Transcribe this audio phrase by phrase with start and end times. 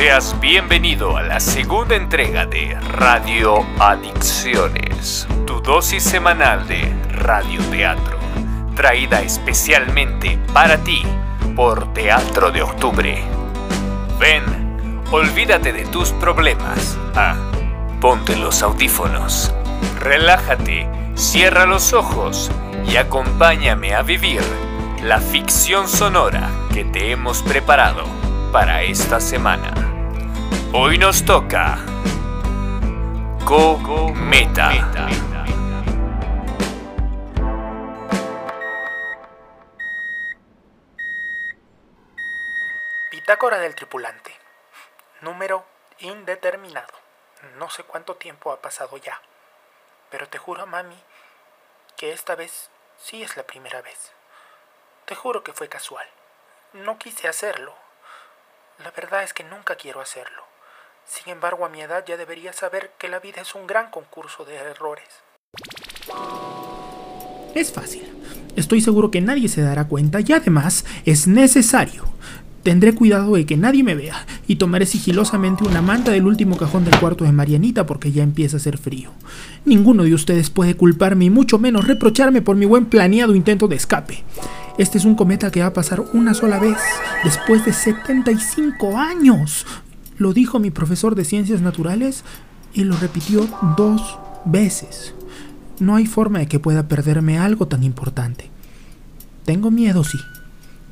[0.00, 8.18] Seas bienvenido a la segunda entrega de Radio Adicciones, tu dosis semanal de radioteatro,
[8.74, 11.02] traída especialmente para ti
[11.54, 13.22] por Teatro de Octubre.
[14.18, 14.42] Ven,
[15.10, 16.96] olvídate de tus problemas.
[17.14, 17.36] Ah,
[18.00, 19.54] ponte los audífonos.
[19.98, 22.50] Relájate, cierra los ojos
[22.90, 24.40] y acompáñame a vivir
[25.02, 28.04] la ficción sonora que te hemos preparado
[28.50, 29.89] para esta semana.
[30.72, 31.78] Hoy nos toca
[33.44, 34.70] Go Meta.
[43.10, 44.32] Bitácora del tripulante.
[45.22, 45.66] Número
[45.98, 46.94] indeterminado.
[47.56, 49.20] No sé cuánto tiempo ha pasado ya.
[50.08, 51.02] Pero te juro, mami,
[51.96, 54.12] que esta vez sí es la primera vez.
[55.06, 56.06] Te juro que fue casual.
[56.74, 57.74] No quise hacerlo.
[58.78, 60.49] La verdad es que nunca quiero hacerlo.
[61.06, 64.44] Sin embargo, a mi edad ya debería saber que la vida es un gran concurso
[64.44, 65.04] de errores.
[67.54, 68.02] Es fácil.
[68.56, 72.04] Estoy seguro que nadie se dará cuenta y además es necesario.
[72.62, 76.84] Tendré cuidado de que nadie me vea y tomaré sigilosamente una manta del último cajón
[76.84, 79.12] del cuarto de Marianita porque ya empieza a ser frío.
[79.64, 83.76] Ninguno de ustedes puede culparme y mucho menos reprocharme por mi buen planeado intento de
[83.76, 84.24] escape.
[84.76, 86.76] Este es un cometa que va a pasar una sola vez,
[87.24, 89.66] después de 75 años.
[90.20, 92.24] Lo dijo mi profesor de ciencias naturales
[92.74, 95.14] y lo repitió dos veces.
[95.78, 98.50] No hay forma de que pueda perderme algo tan importante.
[99.46, 100.18] Tengo miedo, sí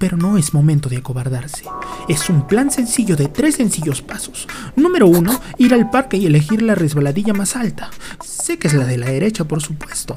[0.00, 1.64] pero no es momento de acobardarse.
[2.08, 4.48] Es un plan sencillo de tres sencillos pasos.
[4.74, 7.90] Número uno, ir al parque y elegir la resbaladilla más alta.
[8.24, 10.16] Sé que es la de la derecha, por supuesto,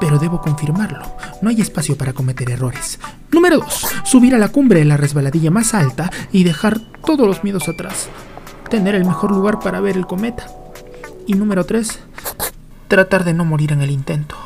[0.00, 1.14] pero debo confirmarlo.
[1.42, 2.98] No hay espacio para cometer errores.
[3.32, 7.42] Número dos, subir a la cumbre de la resbaladilla más alta y dejar todos los
[7.42, 8.08] miedos atrás.
[8.68, 10.46] Tener el mejor lugar para ver el cometa.
[11.26, 11.98] Y número tres,
[12.88, 14.36] tratar de no morir en el intento.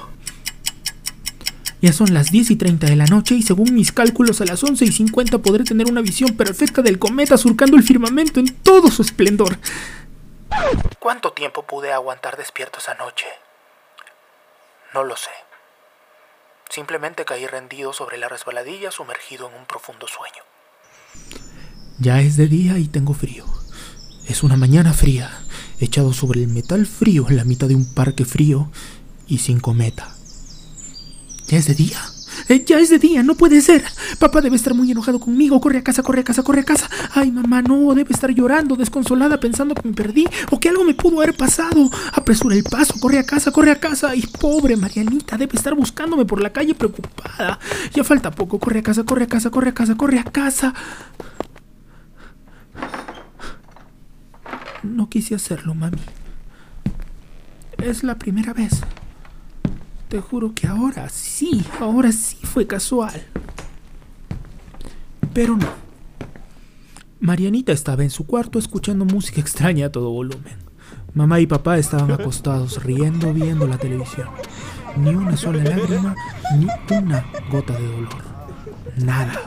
[1.82, 4.62] Ya son las 10 y 30 de la noche y según mis cálculos a las
[4.62, 8.90] 11 y 50 podré tener una visión perfecta del cometa surcando el firmamento en todo
[8.90, 9.58] su esplendor.
[10.98, 13.26] ¿Cuánto tiempo pude aguantar despierto esa noche?
[14.94, 15.30] No lo sé.
[16.70, 20.42] Simplemente caí rendido sobre la resbaladilla sumergido en un profundo sueño.
[21.98, 23.44] Ya es de día y tengo frío.
[24.26, 25.30] Es una mañana fría,
[25.80, 28.70] echado sobre el metal frío en la mitad de un parque frío
[29.26, 30.14] y sin cometa.
[31.46, 32.00] Ya es de día.
[32.48, 33.84] Eh, ya es de día, no puede ser.
[34.18, 35.60] Papá debe estar muy enojado conmigo.
[35.60, 36.88] Corre a casa, corre a casa, corre a casa.
[37.14, 40.94] Ay, mamá, no, debe estar llorando, desconsolada, pensando que me perdí o que algo me
[40.94, 41.90] pudo haber pasado.
[42.12, 44.10] Apresura el paso, corre a casa, corre a casa.
[44.10, 47.58] Ay, pobre Marianita, debe estar buscándome por la calle preocupada.
[47.94, 50.74] Ya falta poco, corre a casa, corre a casa, corre a casa, corre a casa.
[54.82, 55.98] No quise hacerlo, mami.
[57.78, 58.82] Es la primera vez.
[60.16, 63.22] Te juro que ahora sí, ahora sí fue casual.
[65.34, 65.68] Pero no.
[67.20, 70.54] Marianita estaba en su cuarto escuchando música extraña a todo volumen.
[71.12, 74.28] Mamá y papá estaban acostados riendo viendo la televisión.
[74.96, 76.14] Ni una sola lágrima,
[76.58, 76.66] ni
[76.96, 78.24] una gota de dolor.
[78.96, 79.38] Nada.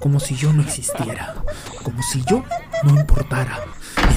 [0.00, 1.42] Como si yo no existiera.
[1.82, 2.44] Como si yo
[2.82, 3.58] no importara.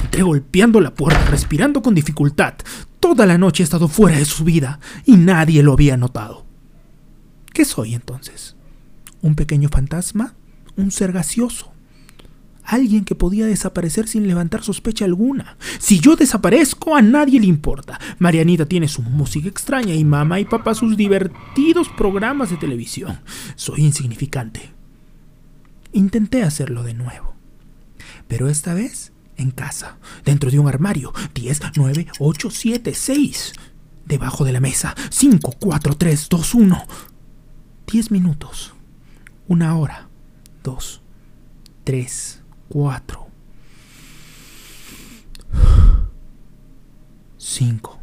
[0.02, 2.56] Entré golpeando la puerta, respirando con dificultad.
[3.00, 6.46] Toda la noche he estado fuera de su vida y nadie lo había notado.
[7.52, 8.56] ¿Qué soy entonces?
[9.22, 10.34] ¿Un pequeño fantasma?
[10.76, 11.72] ¿Un ser gaseoso?
[12.64, 15.56] Alguien que podía desaparecer sin levantar sospecha alguna.
[15.78, 17.98] Si yo desaparezco, a nadie le importa.
[18.18, 23.20] Marianita tiene su música extraña y mamá y papá sus divertidos programas de televisión.
[23.56, 24.70] Soy insignificante.
[25.92, 27.34] Intenté hacerlo de nuevo.
[28.28, 31.12] Pero esta vez en casa, dentro de un armario.
[31.34, 33.52] 10, 9, 8, 7, 6.
[34.04, 34.94] Debajo de la mesa.
[35.10, 36.86] 5, 4, 3, 2, 1.
[37.90, 38.74] 10 minutos.
[39.46, 40.08] Una hora.
[40.62, 41.00] 2,
[41.84, 43.26] 3, 4.
[47.38, 47.98] 5.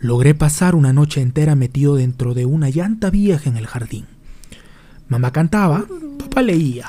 [0.00, 4.06] Logré pasar una noche entera metido dentro de una llanta vieja en el jardín.
[5.08, 5.86] Mamá cantaba,
[6.18, 6.88] papá leía,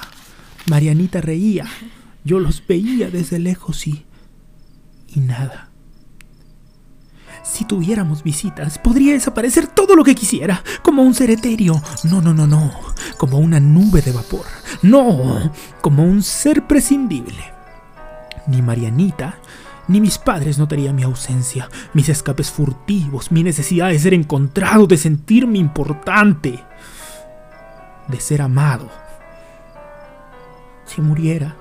[0.69, 1.65] Marianita reía,
[2.29, 4.05] yo los veía desde lejos y...
[5.07, 5.71] y nada.
[7.41, 11.81] Si tuviéramos visitas, podría desaparecer todo lo que quisiera, como un ser etéreo.
[12.03, 12.71] No, no, no, no,
[13.17, 14.45] como una nube de vapor.
[14.83, 17.43] No, como un ser prescindible.
[18.45, 19.39] Ni Marianita,
[19.87, 24.97] ni mis padres notarían mi ausencia, mis escapes furtivos, mi necesidad de ser encontrado, de
[24.97, 26.63] sentirme importante,
[28.07, 28.87] de ser amado.
[30.85, 31.55] Si muriera,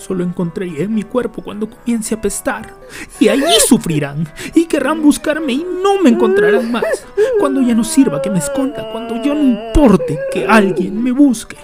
[0.00, 2.74] Solo encontraré mi cuerpo cuando comience a apestar.
[3.20, 4.26] Y allí sufrirán.
[4.54, 7.06] Y querrán buscarme y no me encontrarán más.
[7.38, 8.90] Cuando ya no sirva que me esconda.
[8.92, 11.58] Cuando yo no importe que alguien me busque.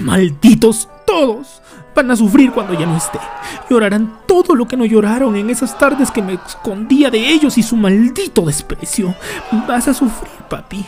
[0.00, 1.62] Malditos todos.
[1.94, 3.20] Van a sufrir cuando ya no esté.
[3.70, 7.62] Llorarán todo lo que no lloraron en esas tardes que me escondía de ellos y
[7.62, 9.14] su maldito desprecio.
[9.68, 10.84] Vas a sufrir, papi.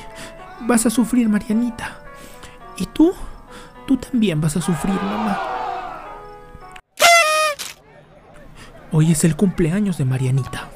[0.63, 2.01] Vas a sufrir, Marianita.
[2.77, 3.13] ¿Y tú?
[3.87, 5.60] Tú también vas a sufrir, mamá.
[9.01, 10.69] Hoy es el cumpleaños de Marianita.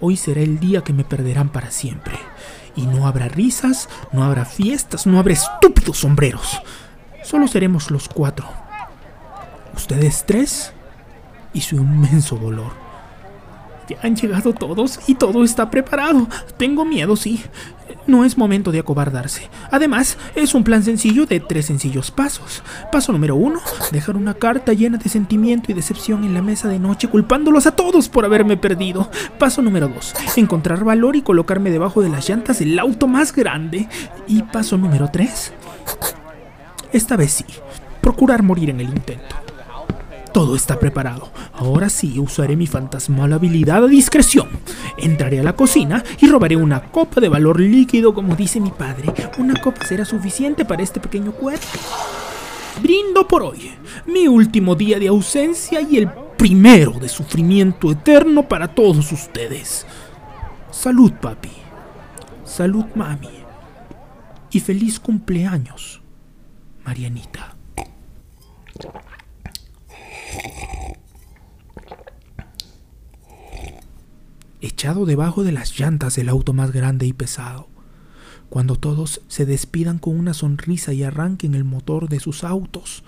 [0.00, 2.18] Hoy será el día que me perderán para siempre.
[2.74, 6.60] Y no habrá risas, no habrá fiestas, no habrá estúpidos sombreros.
[7.22, 8.48] Solo seremos los cuatro.
[9.76, 10.72] Ustedes tres
[11.52, 12.72] y su inmenso dolor.
[13.90, 16.28] Ya han llegado todos y todo está preparado.
[16.56, 17.42] Tengo miedo, sí.
[18.06, 19.50] No es momento de acobardarse.
[19.72, 22.62] Además, es un plan sencillo de tres sencillos pasos.
[22.92, 23.60] Paso número uno,
[23.90, 27.72] dejar una carta llena de sentimiento y decepción en la mesa de noche culpándolos a
[27.72, 29.10] todos por haberme perdido.
[29.40, 33.88] Paso número dos, encontrar valor y colocarme debajo de las llantas del auto más grande.
[34.28, 35.52] Y paso número tres,
[36.92, 37.44] esta vez sí,
[38.00, 39.49] procurar morir en el intento.
[40.32, 41.30] Todo está preparado.
[41.52, 44.48] Ahora sí usaré mi fantasmal habilidad a discreción.
[44.96, 49.12] Entraré a la cocina y robaré una copa de valor líquido, como dice mi padre.
[49.38, 51.66] Una copa será suficiente para este pequeño cuerpo.
[52.80, 53.72] Brindo por hoy,
[54.06, 59.84] mi último día de ausencia y el primero de sufrimiento eterno para todos ustedes.
[60.70, 61.50] Salud, papi.
[62.44, 63.28] Salud, mami.
[64.50, 66.00] Y feliz cumpleaños,
[66.84, 67.56] Marianita.
[74.60, 77.68] Echado debajo de las llantas del auto más grande y pesado,
[78.48, 83.04] cuando todos se despidan con una sonrisa y arranquen el motor de sus autos.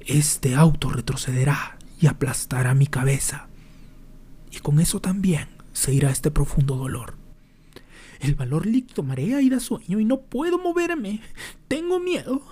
[0.00, 3.48] Este auto retrocederá y aplastará mi cabeza,
[4.50, 7.14] y con eso también se irá este profundo dolor.
[8.20, 11.20] El valor líquido marea y da sueño y no puedo moverme.
[11.68, 12.42] Tengo miedo,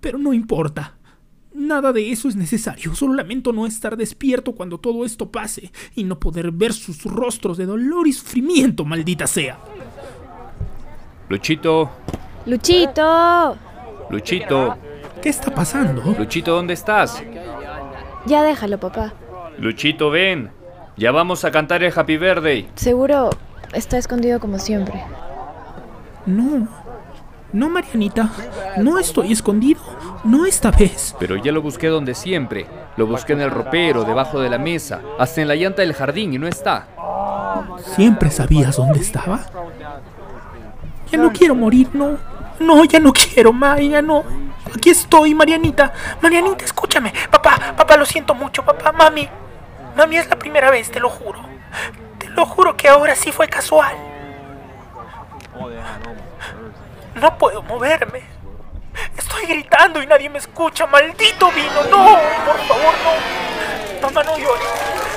[0.00, 0.96] pero no importa.
[1.54, 6.04] Nada de eso es necesario, solo lamento no estar despierto cuando todo esto pase y
[6.04, 9.58] no poder ver sus rostros de dolor y sufrimiento, maldita sea.
[11.28, 11.90] Luchito.
[12.46, 13.56] Luchito.
[14.10, 14.76] Luchito.
[15.22, 16.02] ¿Qué está pasando?
[16.18, 17.22] Luchito, ¿dónde estás?
[18.26, 19.14] Ya déjalo, papá.
[19.58, 20.50] Luchito, ven.
[20.96, 22.68] Ya vamos a cantar el Happy Birthday.
[22.74, 23.30] Seguro
[23.72, 25.02] está escondido como siempre.
[26.26, 26.68] No.
[27.52, 28.30] No, Marianita.
[28.78, 29.80] No estoy escondido.
[30.24, 31.14] No esta vez.
[31.18, 32.66] Pero ya lo busqué donde siempre.
[32.96, 36.34] Lo busqué en el ropero, debajo de la mesa, hasta en la llanta del jardín
[36.34, 36.86] y no está.
[37.94, 39.40] ¿Siempre sabías dónde estaba?
[41.10, 42.16] Ya no quiero morir, no.
[42.60, 44.24] No, ya no quiero, Maya, no.
[44.74, 45.92] Aquí estoy, Marianita.
[46.22, 47.12] Marianita, escúchame.
[47.30, 49.28] Papá, papá, lo siento mucho, papá, mami.
[49.96, 51.40] Mami, es la primera vez, te lo juro.
[52.18, 53.94] Te lo juro que ahora sí fue casual.
[57.14, 58.22] No puedo moverme.
[59.16, 60.86] Estoy gritando y nadie me escucha.
[60.86, 61.82] ¡Maldito vino!
[61.90, 62.18] ¡No!
[62.46, 64.02] Por favor, no.
[64.02, 64.66] Mamá, no llores.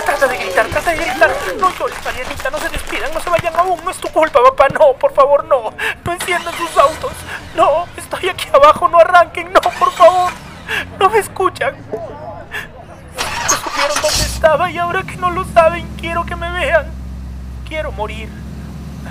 [0.06, 1.31] Trata de gritar, trata de gritar.
[1.60, 2.50] No llores, Marianita.
[2.50, 3.83] No se despidan, no se vayan aún.
[3.83, 4.68] No es tu culpa, papá.
[4.69, 5.74] No, por favor, no.
[6.04, 7.13] No enciendan sus autos.
[7.56, 8.88] No, estoy aquí abajo.
[8.88, 9.51] No arranquen.
[9.51, 10.31] No, por favor.
[11.00, 11.75] No me escuchan.
[13.48, 16.91] Supieron dónde estaba y ahora que no lo saben, quiero que me vean.
[17.67, 18.29] Quiero morir.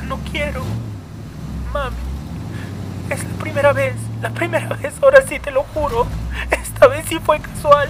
[0.04, 0.62] No quiero.
[1.75, 1.97] Mami.
[3.11, 6.07] Es la primera vez, la primera vez, ahora sí te lo juro.
[6.52, 7.88] Esta vez sí fue casual.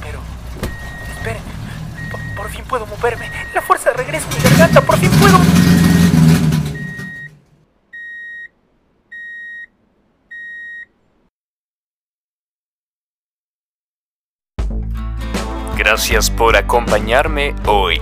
[0.00, 0.20] Pero,
[1.16, 1.42] esperen,
[2.36, 3.28] por, fin puedo moverme.
[3.54, 5.38] La fuerza regresa a mi garganta, por fin puedo.
[15.76, 17.98] Gracias por acompañarme hoy.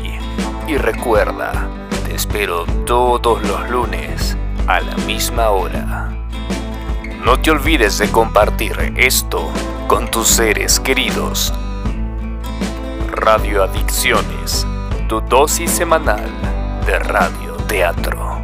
[0.67, 1.88] Y recuerda,
[2.19, 6.11] espero todos los lunes a la misma hora.
[7.25, 9.49] No te olvides de compartir esto
[9.87, 11.55] con tus seres queridos.
[13.13, 14.67] Radio Adicciones,
[15.09, 16.29] tu dosis semanal
[16.85, 18.43] de radio teatro.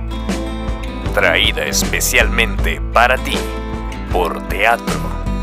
[1.13, 3.37] Traída especialmente para ti
[4.13, 5.01] por Teatro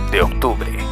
[0.09, 0.90] de Octubre.